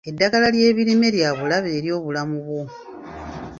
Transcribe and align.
Eddagala 0.09 0.47
ly'ebirime 0.55 1.07
lya 1.15 1.29
bulabe 1.37 1.69
eri 1.77 1.89
obulamu 1.97 2.37
bwo. 2.45 2.61